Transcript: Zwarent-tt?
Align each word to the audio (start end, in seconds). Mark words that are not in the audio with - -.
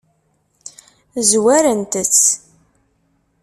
Zwarent-tt? 1.29 2.23